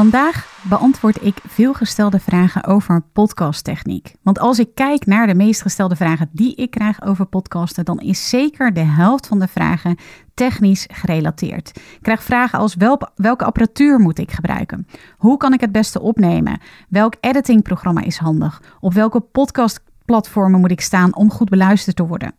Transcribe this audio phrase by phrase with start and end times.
[0.00, 4.14] Vandaag beantwoord ik veelgestelde vragen over podcasttechniek.
[4.22, 7.98] Want als ik kijk naar de meest gestelde vragen die ik krijg over podcasten, dan
[7.98, 9.96] is zeker de helft van de vragen
[10.34, 11.68] technisch gerelateerd.
[11.76, 12.74] Ik krijg vragen als
[13.14, 14.86] welke apparatuur moet ik gebruiken?
[15.16, 16.60] Hoe kan ik het beste opnemen?
[16.88, 18.62] Welk editingprogramma is handig?
[18.80, 22.34] Op welke podcastplatformen moet ik staan om goed beluisterd te worden?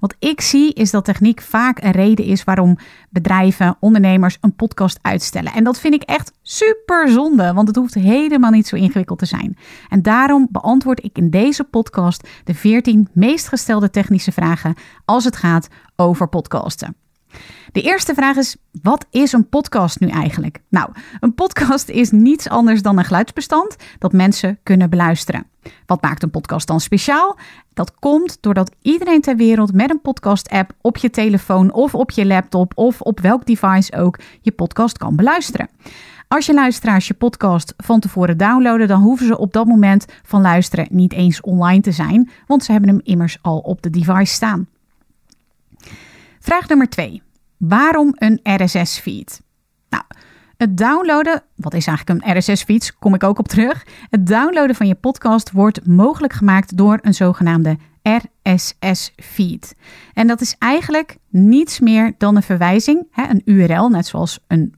[0.00, 2.78] Wat ik zie is dat techniek vaak een reden is waarom
[3.10, 5.52] bedrijven, ondernemers een podcast uitstellen.
[5.52, 9.26] En dat vind ik echt super zonde, want het hoeft helemaal niet zo ingewikkeld te
[9.26, 9.56] zijn.
[9.88, 14.74] En daarom beantwoord ik in deze podcast de 14 meest gestelde technische vragen
[15.04, 16.96] als het gaat over podcasten.
[17.72, 20.60] De eerste vraag is: wat is een podcast nu eigenlijk?
[20.68, 20.90] Nou,
[21.20, 25.46] een podcast is niets anders dan een geluidsbestand dat mensen kunnen beluisteren.
[25.86, 27.38] Wat maakt een podcast dan speciaal?
[27.74, 32.26] Dat komt doordat iedereen ter wereld met een podcast-app op je telefoon of op je
[32.26, 35.68] laptop of op welk device ook je podcast kan beluisteren.
[36.28, 40.40] Als je luisteraars je podcast van tevoren downloaden, dan hoeven ze op dat moment van
[40.40, 44.34] luisteren niet eens online te zijn, want ze hebben hem immers al op de device
[44.34, 44.68] staan.
[46.40, 47.22] Vraag nummer 2.
[47.56, 49.42] Waarom een RSS-feed?
[49.88, 50.04] Nou,
[50.56, 53.86] het downloaden, wat is eigenlijk een RSS-feed, kom ik ook op terug.
[54.10, 59.74] Het downloaden van je podcast wordt mogelijk gemaakt door een zogenaamde RSS-feed.
[60.14, 64.74] En dat is eigenlijk niets meer dan een verwijzing, hè, een URL, net zoals een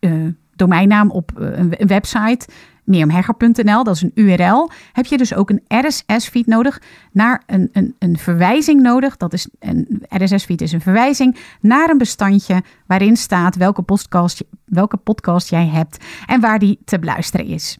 [0.00, 2.46] uh, domeinnaam op uh, een website
[2.84, 7.94] mirjamhegger.nl, dat is een URL, heb je dus ook een RSS-feed nodig naar een, een,
[7.98, 9.16] een verwijzing nodig.
[9.16, 14.96] Dat is een RSS-feed is een verwijzing naar een bestandje waarin staat welke podcast, welke
[14.96, 17.78] podcast jij hebt en waar die te beluisteren is.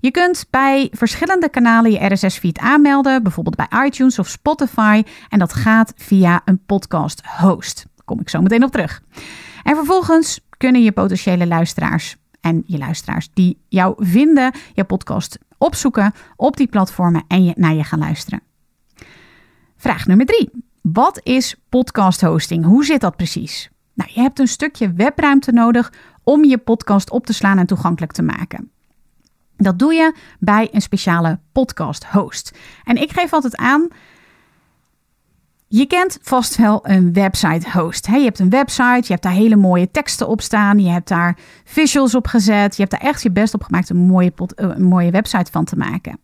[0.00, 5.02] Je kunt bij verschillende kanalen je RSS-feed aanmelden, bijvoorbeeld bij iTunes of Spotify.
[5.28, 7.76] En dat gaat via een podcast host.
[7.76, 9.02] Daar kom ik zo meteen op terug.
[9.62, 16.12] En vervolgens kunnen je potentiële luisteraars en je luisteraars die jou vinden, je podcast opzoeken
[16.36, 18.42] op die platformen en je, naar je gaan luisteren.
[19.76, 20.50] Vraag nummer drie.
[20.80, 22.64] Wat is podcast hosting?
[22.64, 23.70] Hoe zit dat precies?
[23.94, 25.92] Nou, je hebt een stukje webruimte nodig
[26.22, 28.70] om je podcast op te slaan en toegankelijk te maken.
[29.56, 32.58] Dat doe je bij een speciale podcast host.
[32.84, 33.88] En ik geef altijd aan
[35.68, 38.06] je kent vast wel een website host.
[38.06, 41.38] Je hebt een website, je hebt daar hele mooie teksten op staan, je hebt daar
[41.64, 44.82] visuals op gezet, je hebt daar echt je best op gemaakt om een mooie, een
[44.82, 46.18] mooie website van te maken.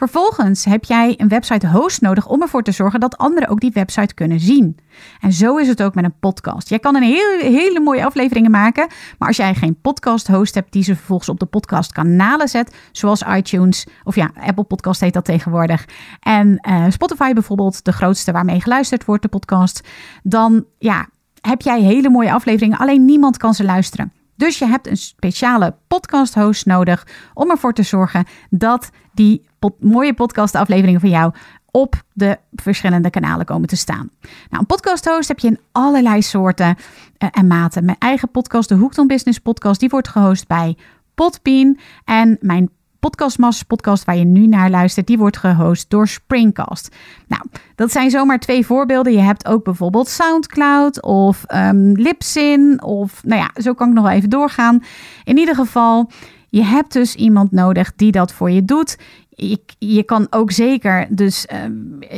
[0.00, 3.70] Vervolgens heb jij een website host nodig om ervoor te zorgen dat anderen ook die
[3.74, 4.76] website kunnen zien.
[5.20, 6.68] En zo is het ook met een podcast.
[6.68, 8.88] Jij kan een hele, hele mooie afleveringen maken,
[9.18, 13.22] maar als jij geen podcast host hebt die ze vervolgens op de podcastkanalen zet, zoals
[13.22, 15.84] iTunes of ja, Apple Podcast heet dat tegenwoordig,
[16.20, 19.88] en uh, Spotify bijvoorbeeld, de grootste waarmee geluisterd wordt, de podcast,
[20.22, 21.08] dan ja,
[21.40, 24.12] heb jij hele mooie afleveringen, alleen niemand kan ze luisteren.
[24.40, 29.48] Dus je hebt een speciale podcast host nodig om ervoor te zorgen dat die
[29.78, 31.32] mooie podcastafleveringen van jou
[31.70, 34.10] op de verschillende kanalen komen te staan.
[34.20, 36.76] Nou, een podcast host heb je in allerlei soorten
[37.18, 37.84] uh, en maten.
[37.84, 40.76] Mijn eigen podcast, de Hoekton Business Podcast, die wordt gehost bij
[41.14, 41.78] Podbean.
[42.04, 42.70] En mijn
[43.00, 46.96] Podcastmasters podcast waar je nu naar luistert, die wordt gehost door Springcast.
[47.26, 47.42] Nou,
[47.74, 49.12] dat zijn zomaar twee voorbeelden.
[49.12, 54.04] Je hebt ook bijvoorbeeld SoundCloud of um, Libsyn of nou ja, zo kan ik nog
[54.04, 54.82] wel even doorgaan.
[55.24, 56.10] In ieder geval,
[56.48, 58.98] je hebt dus iemand nodig die dat voor je doet.
[59.28, 61.58] Je, je kan ook zeker dus uh,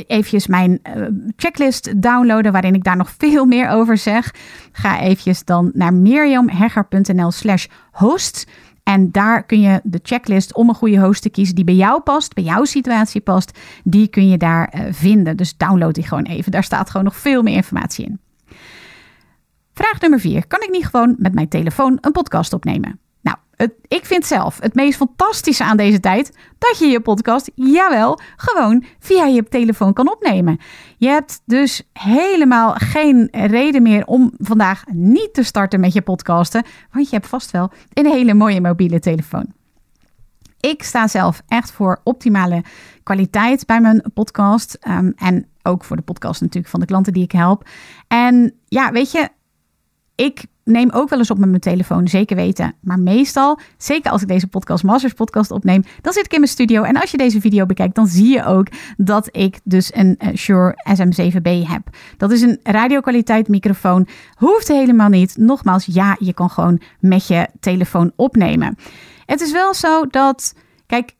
[0.07, 1.07] eventjes mijn uh,
[1.37, 4.35] checklist downloaden waarin ik daar nog veel meer over zeg.
[4.73, 8.47] Ga eventjes dan naar miriamhegger.nl slash host.
[8.83, 12.01] En daar kun je de checklist om een goede host te kiezen die bij jou
[12.01, 15.37] past, bij jouw situatie past, die kun je daar uh, vinden.
[15.37, 16.53] Dus download die gewoon even.
[16.53, 18.21] Daar staat gewoon nog veel meer informatie in.
[19.73, 20.47] Vraag nummer 4.
[20.47, 23.01] Kan ik niet gewoon met mijn telefoon een podcast opnemen?
[23.89, 28.85] Ik vind zelf het meest fantastische aan deze tijd dat je je podcast, jawel, gewoon
[28.99, 30.59] via je telefoon kan opnemen.
[30.97, 36.65] Je hebt dus helemaal geen reden meer om vandaag niet te starten met je podcasten,
[36.91, 39.47] want je hebt vast wel een hele mooie mobiele telefoon.
[40.61, 42.65] Ik sta zelf echt voor optimale
[43.03, 44.79] kwaliteit bij mijn podcast.
[44.89, 47.69] Um, en ook voor de podcast natuurlijk van de klanten die ik help.
[48.09, 49.29] En ja, weet je,
[50.15, 52.75] ik neem ook wel eens op met mijn telefoon, zeker weten.
[52.81, 56.53] Maar meestal, zeker als ik deze podcast, Masters podcast opneem, dan zit ik in mijn
[56.53, 56.83] studio.
[56.83, 58.67] En als je deze video bekijkt, dan zie je ook
[58.97, 61.83] dat ik dus een uh, Shure SM7B heb.
[62.17, 64.09] Dat is een radiokwaliteit microfoon.
[64.35, 65.37] Hoeft helemaal niet.
[65.37, 68.77] Nogmaals, ja, je kan gewoon met je telefoon opnemen.
[69.27, 70.55] Het is wel zo dat,
[70.87, 71.15] kijk,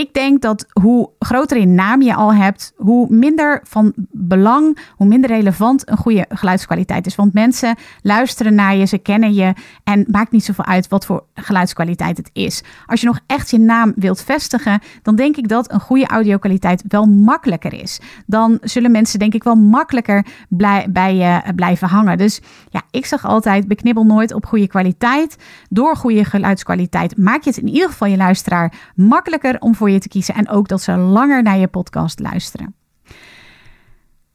[0.00, 5.06] ik denk dat hoe groter in naam je al hebt, hoe minder van belang, hoe
[5.06, 7.14] minder relevant een goede geluidskwaliteit is.
[7.14, 9.52] Want mensen luisteren naar je, ze kennen je
[9.84, 12.62] en maakt niet zoveel uit wat voor geluidskwaliteit het is.
[12.86, 16.84] Als je nog echt je naam wilt vestigen, dan denk ik dat een goede audiokwaliteit
[16.88, 18.00] wel makkelijker is.
[18.26, 22.18] Dan zullen mensen denk ik wel makkelijker blij, bij je blijven hangen.
[22.18, 25.36] Dus ja, ik zeg altijd, beknibbel nooit op goede kwaliteit.
[25.68, 30.08] Door goede geluidskwaliteit maak je het in ieder geval je luisteraar makkelijker om voor te
[30.08, 32.74] kiezen en ook dat ze langer naar je podcast luisteren.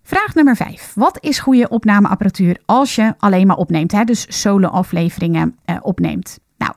[0.03, 0.91] Vraag nummer 5.
[0.95, 4.03] Wat is goede opnameapparatuur als je alleen maar opneemt, hè?
[4.03, 6.39] dus solo-afleveringen uh, opneemt?
[6.57, 6.73] Nou,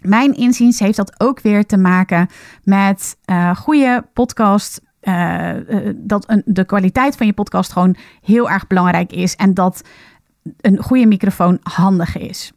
[0.00, 2.28] mijn inziens heeft dat ook weer te maken
[2.62, 4.80] met uh, goede podcast.
[5.02, 5.50] Uh,
[5.96, 9.82] dat een, de kwaliteit van je podcast gewoon heel erg belangrijk is en dat
[10.60, 12.52] een goede microfoon handig is.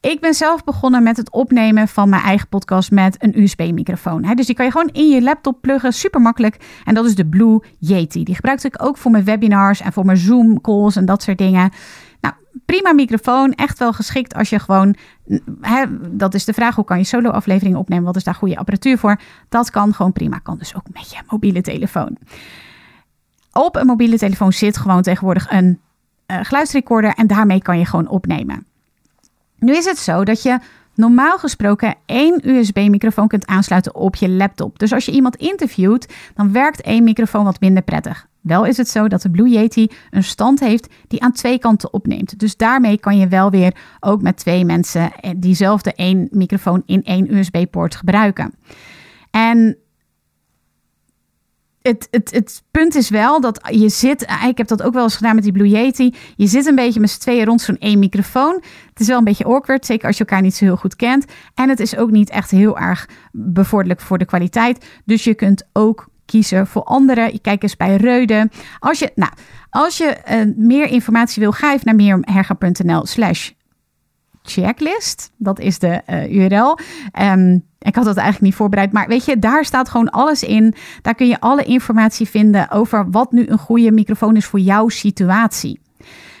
[0.00, 4.22] Ik ben zelf begonnen met het opnemen van mijn eigen podcast met een USB-microfoon.
[4.34, 6.56] Dus die kan je gewoon in je laptop pluggen, super makkelijk.
[6.84, 8.24] En dat is de Blue Yeti.
[8.24, 11.70] Die gebruik ik ook voor mijn webinars en voor mijn Zoom-calls en dat soort dingen.
[12.20, 12.34] Nou,
[12.66, 14.96] prima microfoon, echt wel geschikt als je gewoon.
[15.60, 18.04] Hè, dat is de vraag: hoe kan je solo-afleveringen opnemen?
[18.04, 19.20] Wat is daar goede apparatuur voor?
[19.48, 20.38] Dat kan gewoon prima.
[20.38, 22.16] Kan dus ook met je mobiele telefoon.
[23.52, 25.80] Op een mobiele telefoon zit gewoon tegenwoordig een
[26.26, 28.67] uh, geluidsrecorder en daarmee kan je gewoon opnemen.
[29.58, 30.58] Nu is het zo dat je
[30.94, 34.78] normaal gesproken één USB-microfoon kunt aansluiten op je laptop.
[34.78, 38.26] Dus als je iemand interviewt, dan werkt één microfoon wat minder prettig.
[38.40, 41.92] Wel is het zo dat de Blue Yeti een stand heeft die aan twee kanten
[41.92, 42.38] opneemt.
[42.38, 47.34] Dus daarmee kan je wel weer ook met twee mensen diezelfde één microfoon in één
[47.34, 48.54] USB-poort gebruiken.
[49.30, 49.76] En
[51.82, 55.16] het, het, het punt is wel dat je zit, ik heb dat ook wel eens
[55.16, 56.14] gedaan met die Blue Yeti.
[56.36, 58.62] Je zit een beetje met z'n tweeën rond zo'n één microfoon.
[58.88, 61.24] Het is wel een beetje awkward, zeker als je elkaar niet zo heel goed kent.
[61.54, 64.86] En het is ook niet echt heel erg bevorderlijk voor de kwaliteit.
[65.04, 67.40] Dus je kunt ook kiezen voor anderen.
[67.40, 68.50] Kijk eens bij Reuden.
[68.78, 69.32] Als je, nou,
[69.70, 73.50] als je uh, meer informatie wil, ga even naar meerherger.nl slash
[74.48, 75.30] checklist.
[75.36, 76.78] Dat is de uh, URL.
[77.20, 80.74] Um, ik had dat eigenlijk niet voorbereid, maar weet je, daar staat gewoon alles in.
[81.02, 84.88] Daar kun je alle informatie vinden over wat nu een goede microfoon is voor jouw
[84.88, 85.80] situatie.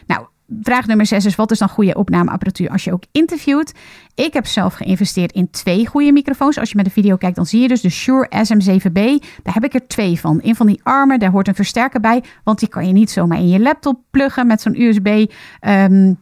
[0.06, 0.26] Nou,
[0.62, 3.72] vraag nummer 6 is: wat is dan goede opnameapparatuur als je ook interviewt?
[4.14, 6.58] Ik heb zelf geïnvesteerd in twee goede microfoons.
[6.58, 9.26] Als je met de video kijkt, dan zie je dus de Shure SM7B.
[9.42, 10.40] Daar heb ik er twee van.
[10.42, 13.38] Een van die armen, daar hoort een versterker bij, want die kan je niet zomaar
[13.38, 16.16] in je laptop pluggen met zo'n USB-ingang,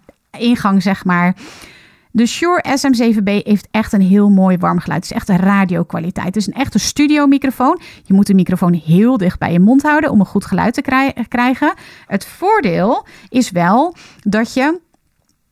[0.74, 1.36] um, zeg maar.
[2.16, 5.02] De Shure SM7B heeft echt een heel mooi warm geluid.
[5.02, 6.26] Het is echt een radiokwaliteit.
[6.26, 7.80] Het is een echte studiomicrofoon.
[8.02, 10.82] Je moet de microfoon heel dicht bij je mond houden om een goed geluid te
[11.28, 11.74] krijgen.
[12.06, 14.80] Het voordeel is wel dat je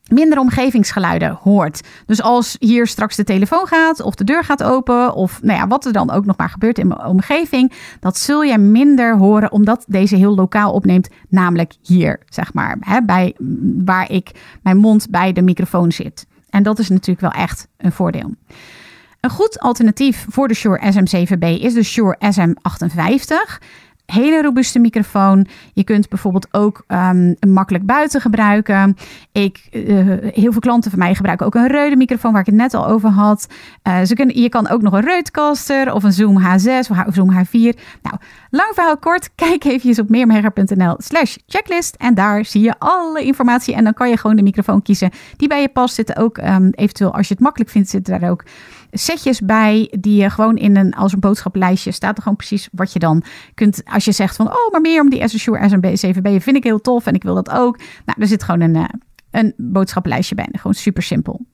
[0.07, 1.81] minder omgevingsgeluiden hoort.
[2.05, 5.67] Dus als hier straks de telefoon gaat of de deur gaat open of nou ja,
[5.67, 9.51] wat er dan ook nog maar gebeurt in mijn omgeving, dat zul je minder horen
[9.51, 13.35] omdat deze heel lokaal opneemt, namelijk hier, zeg maar, hè, bij
[13.85, 14.31] waar ik
[14.63, 16.25] mijn mond bij de microfoon zit.
[16.55, 18.35] En dat is natuurlijk wel echt een voordeel.
[19.19, 23.63] Een goed alternatief voor de Shure SM7B is de Shure SM58
[24.05, 25.47] hele robuuste microfoon.
[25.73, 28.97] Je kunt bijvoorbeeld ook um, makkelijk buiten gebruiken.
[29.31, 32.55] Ik, uh, heel veel klanten van mij gebruiken ook een Rode microfoon waar ik het
[32.55, 33.47] net al over had.
[33.83, 37.31] Uh, ze kunnen, je kan ook nog een Rodecaster of een Zoom H6 of Zoom
[37.31, 37.79] H4.
[38.01, 38.17] Nou,
[38.49, 39.29] lang verhaal kort.
[39.35, 41.95] Kijk even op meermerger.nl slash checklist.
[41.95, 43.75] En daar zie je alle informatie.
[43.75, 45.95] En dan kan je gewoon de microfoon kiezen die bij je past.
[45.95, 48.43] Zitten ook um, eventueel, als je het makkelijk vindt, zitten daar ook
[48.91, 52.93] setjes bij die je gewoon in een, als een boodschappenlijstje staat er gewoon precies wat
[52.93, 53.23] je dan
[53.53, 53.81] kunt.
[53.85, 57.05] Als je zegt van, oh, maar meer om die SSure SMB7B vind ik heel tof
[57.05, 57.77] en ik wil dat ook.
[58.05, 58.83] Nou, er zit gewoon een, uh,
[59.31, 60.47] een boodschappenlijstje bij.
[60.51, 61.45] Gewoon super simpel.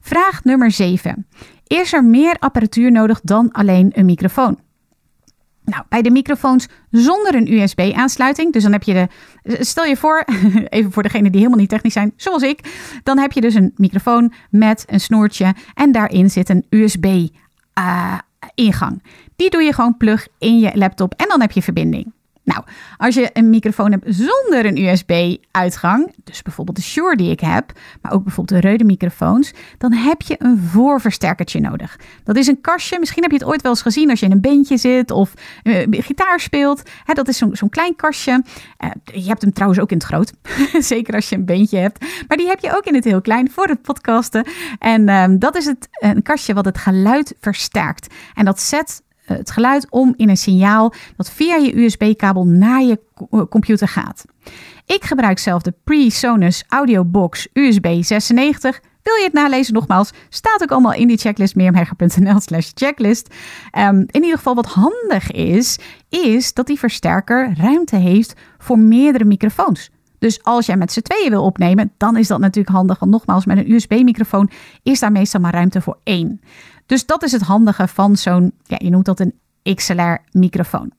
[0.00, 1.26] Vraag nummer 7.
[1.66, 4.58] Is er meer apparatuur nodig dan alleen een microfoon?
[5.68, 9.08] Nou, bij de microfoons zonder een USB-aansluiting, dus dan heb je de.
[9.64, 10.24] Stel je voor,
[10.68, 12.60] even voor degenen die helemaal niet technisch zijn, zoals ik,
[13.02, 17.42] dan heb je dus een microfoon met een snoertje en daarin zit een USB-ingang.
[19.02, 22.12] Eh, die doe je gewoon plug in je laptop en dan heb je verbinding.
[22.48, 22.62] Nou,
[22.96, 27.72] als je een microfoon hebt zonder een USB-uitgang, dus bijvoorbeeld de Shure die ik heb,
[28.02, 31.98] maar ook bijvoorbeeld de Rode microfoons, dan heb je een voorversterkertje nodig.
[32.24, 34.32] Dat is een kastje, misschien heb je het ooit wel eens gezien als je in
[34.32, 36.82] een bandje zit of uh, gitaar speelt.
[37.04, 38.42] Dat is zo'n klein kastje.
[38.84, 40.32] Uh, je hebt hem trouwens ook in het groot,
[40.92, 42.04] zeker als je een bandje hebt.
[42.28, 44.46] Maar die heb je ook in het heel klein voor het podcasten.
[44.78, 48.14] En uh, dat is het, een kastje wat het geluid versterkt.
[48.34, 52.82] En dat zet eh, het geluid om in een signaal dat via je USB-kabel naar
[52.82, 54.24] je eh, computer gaat.
[54.86, 58.80] Ik gebruik zelf de PreSonus Audio Box USB 96.
[59.02, 59.74] Wil je het nalezen?
[59.74, 63.34] Nogmaals, staat ook allemaal in die checklist meermherger.nl slash checklist.
[63.78, 69.24] Um, in ieder geval wat handig is, is dat die versterker ruimte heeft voor meerdere
[69.24, 69.90] microfoons.
[70.18, 72.98] Dus als jij met z'n tweeën wil opnemen, dan is dat natuurlijk handig.
[72.98, 74.50] Want nogmaals, met een USB-microfoon
[74.82, 76.40] is daar meestal maar ruimte voor één.
[76.88, 79.34] Dus dat is het handige van zo'n, ja, je noemt dat een
[79.74, 80.92] XLR-microfoon.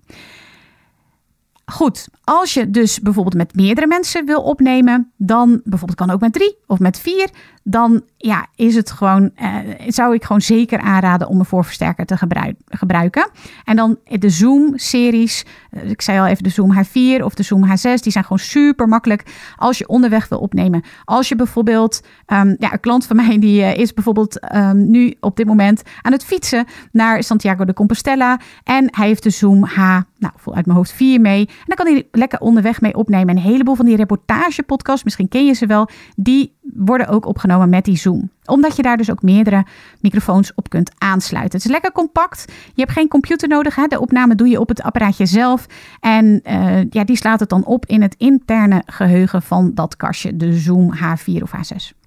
[1.70, 6.34] Goed, als je dus bijvoorbeeld met meerdere mensen wil opnemen, dan bijvoorbeeld kan ook met
[6.34, 7.30] drie of met vier,
[7.64, 9.56] dan ja, is het gewoon, eh,
[9.88, 12.18] zou ik gewoon zeker aanraden om een voorversterker te
[12.66, 13.30] gebruiken.
[13.64, 17.66] En dan de Zoom-series, eh, ik zei al even de Zoom H4 of de Zoom
[17.66, 19.24] H6, die zijn gewoon super makkelijk
[19.56, 20.84] als je onderweg wil opnemen.
[21.04, 25.16] Als je bijvoorbeeld, um, ja, een klant van mij die uh, is bijvoorbeeld um, nu
[25.20, 29.64] op dit moment aan het fietsen naar Santiago de Compostela en hij heeft de Zoom
[29.64, 29.78] H,
[30.18, 31.50] nou, uit mijn hoofd 4 mee.
[31.60, 33.36] En dan kan hij lekker onderweg mee opnemen.
[33.36, 37.86] Een heleboel van die reportagepodcasts, misschien ken je ze wel, die worden ook opgenomen met
[37.86, 38.30] die Zoom.
[38.46, 39.66] Omdat je daar dus ook meerdere
[40.02, 41.58] microfoons op kunt aansluiten.
[41.58, 42.46] Het is lekker compact.
[42.74, 43.76] Je hebt geen computer nodig.
[43.76, 43.88] Hè?
[43.88, 45.66] De opname doe je op het apparaatje zelf.
[46.00, 50.38] En uh, ja, die slaat het dan op in het interne geheugen van dat kastje,
[50.38, 51.98] de Zoom H4 of H6.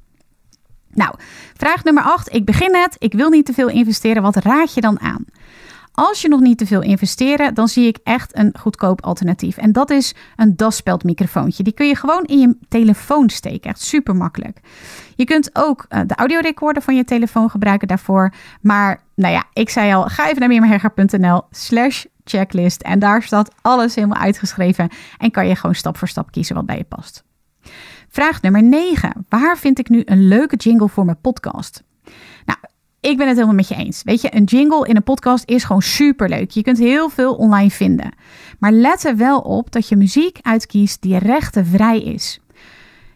[0.94, 1.14] Nou,
[1.56, 2.34] vraag nummer 8.
[2.34, 2.96] Ik begin net.
[2.98, 4.22] Ik wil niet te veel investeren.
[4.22, 5.24] Wat raad je dan aan?
[5.94, 9.56] Als je nog niet te veel investeren, dan zie ik echt een goedkoop alternatief.
[9.56, 11.62] En dat is een daspeld microfoontje.
[11.62, 13.70] Die kun je gewoon in je telefoon steken.
[13.70, 14.60] Echt super makkelijk.
[15.16, 18.32] Je kunt ook uh, de audiorecorder van je telefoon gebruiken daarvoor.
[18.60, 22.82] Maar nou ja, ik zei al, ga even naar meermerger.nl slash checklist.
[22.82, 24.88] En daar staat alles helemaal uitgeschreven.
[25.18, 27.24] En kan je gewoon stap voor stap kiezen wat bij je past.
[28.08, 29.26] Vraag nummer 9.
[29.28, 31.82] Waar vind ik nu een leuke jingle voor mijn podcast?
[32.44, 32.58] Nou,
[33.02, 34.02] ik ben het helemaal met je eens.
[34.02, 36.50] Weet je, een jingle in een podcast is gewoon super leuk.
[36.50, 38.14] Je kunt heel veel online vinden.
[38.58, 42.40] Maar let er wel op dat je muziek uitkiest die rechtenvrij is.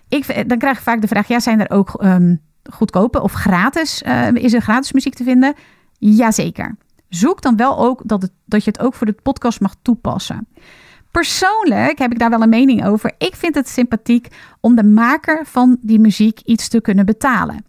[0.08, 2.40] Ik, dan krijg ik vaak de vraag: ja, zijn er ook um,
[2.70, 4.02] goedkope of gratis?
[4.02, 5.54] Uh, is er gratis muziek te vinden?
[5.98, 6.76] Jazeker.
[7.08, 10.48] Zoek dan wel ook dat, het, dat je het ook voor de podcast mag toepassen.
[11.10, 13.14] Persoonlijk heb ik daar wel een mening over.
[13.18, 14.28] Ik vind het sympathiek
[14.60, 17.64] om de maker van die muziek iets te kunnen betalen.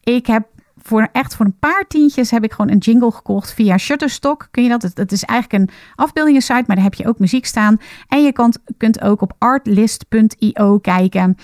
[0.00, 0.46] Ik heb
[0.88, 4.48] voor echt voor een paar tientjes heb ik gewoon een jingle gekocht via Shutterstock.
[4.50, 4.82] Kun je dat?
[4.82, 7.80] Het is eigenlijk een afbeeldingensite, maar daar heb je ook muziek staan.
[8.08, 11.36] En je kan, kunt ook op artlist.io kijken.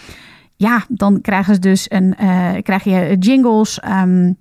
[0.57, 3.81] Ja, dan krijgen ze dus een, uh, krijg je jingles.
[3.89, 4.37] Um,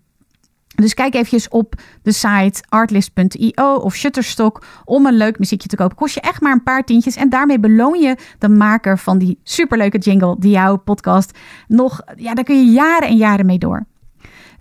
[0.76, 5.96] dus kijk eventjes op de site artlist.io of Shutterstock om een leuk muziekje te kopen.
[5.96, 9.40] Kost je echt maar een paar tientjes en daarmee beloon je de maker van die
[9.44, 13.86] superleuke jingle die jouw podcast nog, ja, daar kun je jaren en jaren mee door.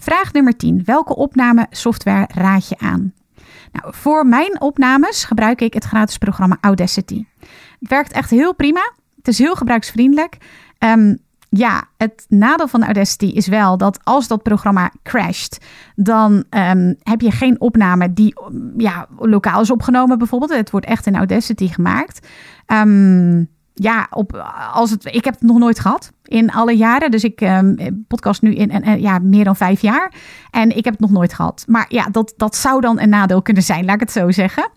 [0.02, 0.82] Vraag nummer 10.
[0.84, 3.12] Welke opnamesoftware raad je aan?
[3.72, 7.24] Nou, voor mijn opnames gebruik ik het gratis programma Audacity.
[7.80, 8.92] Het werkt echt heel prima.
[9.16, 10.36] Het is heel gebruiksvriendelijk.
[10.78, 11.18] Um,
[11.48, 17.20] ja, het nadeel van Audacity is wel dat als dat programma crasht, dan um, heb
[17.20, 18.34] je geen opname die
[18.76, 20.54] ja, lokaal is opgenomen bijvoorbeeld.
[20.54, 22.26] Het wordt echt in Audacity gemaakt.
[22.66, 27.10] Um, ja, op, als het, ik heb het nog nooit gehad in alle jaren.
[27.10, 30.12] Dus ik um, podcast nu in en ja, meer dan vijf jaar.
[30.50, 31.64] En ik heb het nog nooit gehad.
[31.68, 34.70] Maar ja, dat, dat zou dan een nadeel kunnen zijn, laat ik het zo zeggen.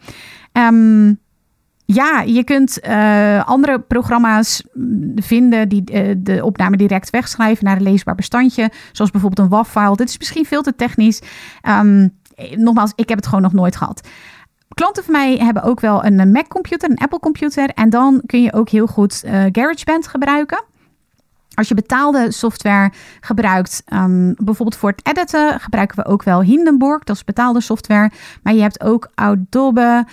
[0.53, 1.19] Um,
[1.85, 4.63] ja, je kunt uh, andere programma's
[5.15, 8.71] vinden die uh, de opname direct wegschrijven naar een leesbaar bestandje.
[8.91, 9.95] Zoals bijvoorbeeld een WAV-file.
[9.95, 11.21] Dit is misschien veel te technisch.
[11.69, 12.17] Um,
[12.55, 14.07] nogmaals, ik heb het gewoon nog nooit gehad.
[14.75, 17.69] Klanten van mij hebben ook wel een Mac-computer, een Apple-computer.
[17.69, 20.63] En dan kun je ook heel goed uh, GarageBand gebruiken.
[21.53, 27.03] Als je betaalde software gebruikt, um, bijvoorbeeld voor het editen, gebruiken we ook wel Hindenburg.
[27.03, 28.11] Dat is betaalde software.
[28.43, 30.05] Maar je hebt ook Adobe.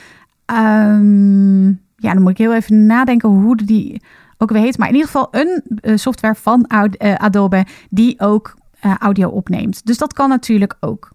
[0.47, 1.67] Um,
[1.97, 4.03] ja, dan moet ik heel even nadenken hoe die
[4.39, 4.79] ook weer heet.
[4.79, 8.55] Maar in ieder geval een uh, software van Adobe die ook
[8.99, 9.87] audio opneemt.
[9.87, 11.11] Dus dat kan natuurlijk ook.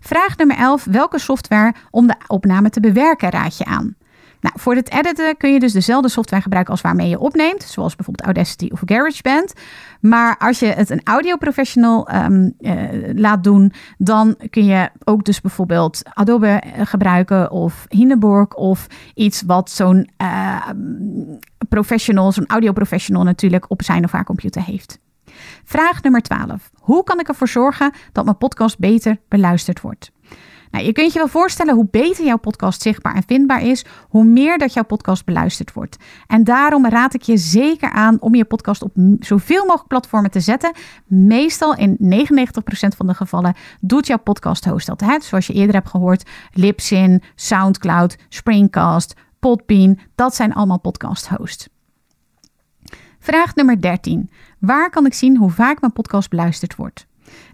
[0.00, 0.84] Vraag nummer 11.
[0.84, 3.96] Welke software om de opname te bewerken raad je aan?
[4.40, 7.96] Nou, voor het editen kun je dus dezelfde software gebruiken als waarmee je opneemt, zoals
[7.96, 9.52] bijvoorbeeld Audacity of GarageBand.
[10.00, 12.54] Maar als je het een audio professional um,
[13.14, 19.42] laat doen, dan kun je ook dus bijvoorbeeld Adobe eh, gebruiken of Hindenburg of iets
[19.42, 20.68] wat zo'n uh,
[21.68, 24.98] professional, zo'n audio professional natuurlijk op zijn of haar computer heeft.
[25.68, 26.70] Vraag nummer 12.
[26.74, 30.10] Hoe kan ik ervoor zorgen dat mijn podcast beter beluisterd wordt?
[30.70, 34.24] Nou, je kunt je wel voorstellen hoe beter jouw podcast zichtbaar en vindbaar is, hoe
[34.24, 35.96] meer dat jouw podcast beluisterd wordt.
[36.26, 40.40] En daarom raad ik je zeker aan om je podcast op zoveel mogelijk platformen te
[40.40, 40.72] zetten.
[41.06, 45.00] Meestal in 99% van de gevallen doet jouw podcast host dat.
[45.00, 45.20] Hè?
[45.20, 51.68] Zoals je eerder hebt gehoord, Libsyn, Soundcloud, Springcast, Podbean, dat zijn allemaal podcast hosts.
[53.26, 54.30] Vraag nummer 13.
[54.66, 57.06] Waar kan ik zien hoe vaak mijn podcast beluisterd wordt?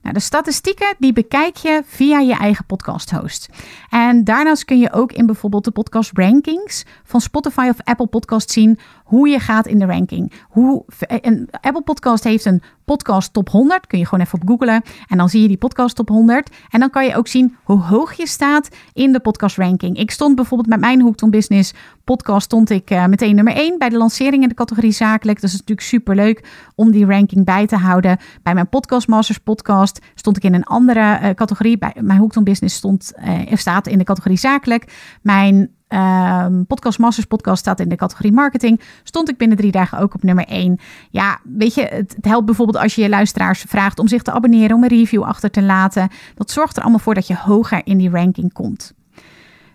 [0.02, 3.48] Nou, de statistieken die bekijk je via je eigen podcast host.
[3.90, 8.50] En daarnaast kun je ook in bijvoorbeeld de podcast rankings van Spotify of Apple Podcast
[8.50, 10.32] zien hoe je gaat in de ranking.
[10.48, 12.62] Hoe, een Apple Podcast heeft een
[12.92, 13.86] podcast top 100.
[13.86, 14.82] Kun je gewoon even op googlen.
[15.08, 16.50] En dan zie je die podcast top 100.
[16.70, 19.96] En dan kan je ook zien hoe hoog je staat in de podcast ranking.
[19.96, 23.88] Ik stond bijvoorbeeld met mijn Hoekton Business podcast stond ik uh, meteen nummer 1 bij
[23.88, 25.40] de lancering in de categorie zakelijk.
[25.40, 28.18] Dat is natuurlijk super leuk om die ranking bij te houden.
[28.42, 31.78] Bij mijn Podcast Masters podcast stond ik in een andere uh, categorie.
[31.78, 34.92] Bij mijn Hoekton Business stond, uh, staat in de categorie zakelijk.
[35.22, 38.80] Mijn Um, podcast Masters podcast staat in de categorie marketing.
[39.02, 40.78] Stond ik binnen drie dagen ook op nummer 1.
[41.10, 44.32] Ja, weet je, het, het, helpt bijvoorbeeld als je je luisteraars vraagt om zich te
[44.32, 46.08] abonneren, om een review achter te laten.
[46.34, 48.92] Dat zorgt er allemaal voor dat je hoger in die ranking komt.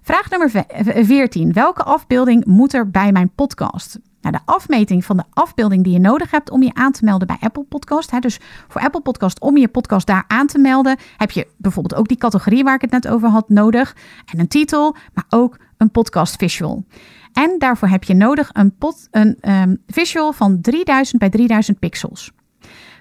[0.02, 0.66] Vraag nummer
[1.06, 1.54] 14.
[1.54, 4.00] Welke afbeelding moet er bij mijn podcast?
[4.22, 7.28] Nou, de afmeting van de afbeelding die je nodig hebt om je aan te melden
[7.28, 8.12] bij Apple Podcast.
[8.12, 12.00] Hè, dus voor Apple Podcast, om je podcast daar aan te melden, heb je bijvoorbeeld
[12.00, 13.96] ook die categorie waar ik het net over had nodig.
[14.26, 16.84] En een titel, maar ook een podcast visual.
[17.34, 18.76] En daarvoor heb je nodig een,
[19.12, 22.32] een um, visual van 3000 bij 3000 pixels.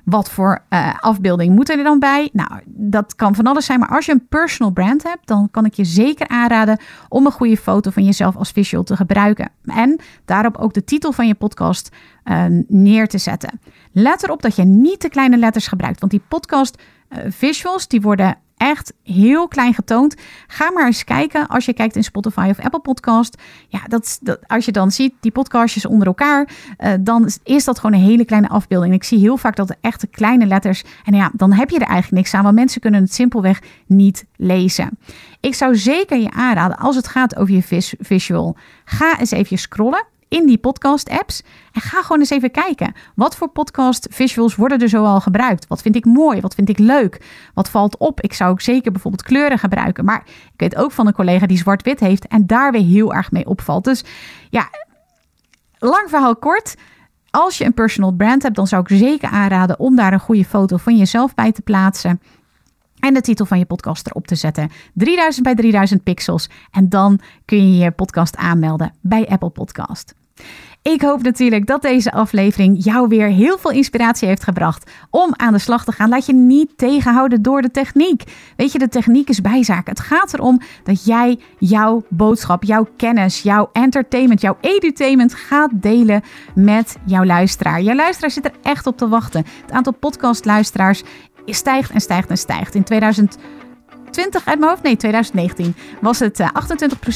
[0.06, 2.30] Wat voor uh, afbeelding moet er dan bij?
[2.32, 3.78] Nou, dat kan van alles zijn.
[3.78, 7.32] Maar als je een personal brand hebt, dan kan ik je zeker aanraden om een
[7.32, 9.50] goede foto van jezelf als visual te gebruiken.
[9.64, 13.60] En daarop ook de titel van je podcast uh, neer te zetten.
[13.92, 16.00] Let erop dat je niet te kleine letters gebruikt.
[16.00, 20.14] Want die podcast uh, visuals die worden echt heel klein getoond.
[20.46, 23.42] Ga maar eens kijken als je kijkt in Spotify of Apple Podcast.
[23.68, 27.78] Ja, dat, dat als je dan ziet die podcastjes onder elkaar, uh, dan is dat
[27.78, 28.94] gewoon een hele kleine afbeelding.
[28.94, 30.84] Ik zie heel vaak dat er echte kleine letters.
[31.04, 34.24] En ja, dan heb je er eigenlijk niks aan, want mensen kunnen het simpelweg niet
[34.36, 34.98] lezen.
[35.40, 40.04] Ik zou zeker je aanraden, als het gaat over je visual, ga eens even scrollen
[40.28, 41.42] in die podcast apps.
[41.72, 42.94] En ga gewoon eens even kijken.
[43.14, 45.66] Wat voor podcast visuals worden er zoal gebruikt?
[45.66, 46.40] Wat vind ik mooi?
[46.40, 47.20] Wat vind ik leuk?
[47.54, 48.20] Wat valt op?
[48.20, 50.04] Ik zou ook zeker bijvoorbeeld kleuren gebruiken.
[50.04, 53.30] Maar ik weet ook van een collega die zwart-wit heeft en daar weer heel erg
[53.30, 53.84] mee opvalt.
[53.84, 54.04] Dus
[54.50, 54.68] ja,
[55.78, 56.74] lang verhaal kort.
[57.30, 60.44] Als je een personal brand hebt, dan zou ik zeker aanraden om daar een goede
[60.44, 62.20] foto van jezelf bij te plaatsen.
[62.98, 64.70] En de titel van je podcast erop te zetten.
[64.94, 66.48] 3000 bij 3000 pixels.
[66.70, 70.14] En dan kun je je podcast aanmelden bij Apple Podcast.
[70.92, 75.52] Ik hoop natuurlijk dat deze aflevering jou weer heel veel inspiratie heeft gebracht om aan
[75.52, 76.09] de slag te gaan.
[76.09, 78.22] Laat je niet tegenhouden door de techniek.
[78.56, 79.87] Weet je, de techniek is bijzaak.
[79.87, 86.22] Het gaat erom dat jij jouw boodschap, jouw kennis, jouw entertainment, jouw edutainment gaat delen
[86.54, 87.82] met jouw luisteraar.
[87.82, 89.44] Jouw luisteraar zit er echt op te wachten.
[89.62, 91.02] Het aantal podcastluisteraars
[91.54, 92.74] stijgt en stijgt en stijgt.
[92.74, 96.44] In 2020 uit mijn hoofd, nee 2019, was het 28%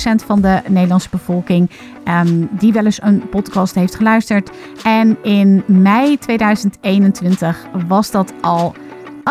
[0.03, 1.71] eh, van de Nederlandse bevolking
[2.09, 4.51] um, die wel eens een podcast heeft geluisterd.
[4.85, 8.75] En in mei 2021 was dat al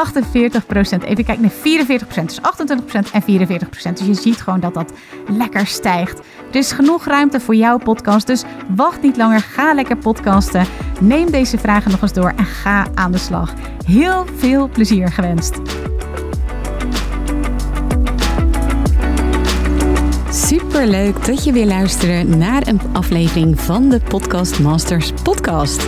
[0.08, 1.04] 48%.
[1.04, 2.26] Even kijken, nee, 44%.
[2.26, 3.98] Dus 28% en 44%.
[3.98, 4.94] Dus je ziet gewoon dat dat
[5.28, 6.20] lekker stijgt.
[6.50, 8.28] Er is genoeg ruimte voor jouw podcast.
[8.28, 8.44] Dus
[8.76, 9.40] wacht niet langer.
[9.40, 10.66] Ga lekker podcasten.
[11.00, 13.54] Neem deze vragen nog eens door en ga aan de slag.
[13.86, 15.60] Heel veel plezier gewenst.
[20.32, 25.88] Super leuk dat je weer luistert naar een aflevering van de Podcast Masters podcast.